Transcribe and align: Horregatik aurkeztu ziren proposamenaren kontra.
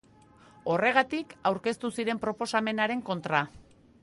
Horregatik 0.75 1.35
aurkeztu 1.51 1.93
ziren 1.99 2.23
proposamenaren 2.25 3.09
kontra. 3.13 3.45